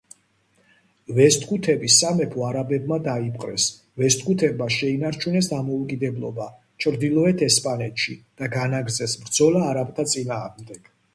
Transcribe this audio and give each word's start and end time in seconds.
ვესტგუთების 1.17 1.97
სამეფო 2.03 2.45
არაბებმა 2.45 2.97
დაიპყრეს, 3.07 3.67
ვესტგუთებმა 4.03 4.69
შეინარჩუნეს 4.77 5.51
დამოუკიდებლობა 5.53 6.49
ჩრდილოეთ 6.85 7.45
ესპანეთში 7.49 8.17
და 8.43 8.51
განაგრძეს 8.59 9.17
ბრძოლა 9.27 9.63
არაბთა 9.73 10.11
წინააღმდეგ. 10.15 10.95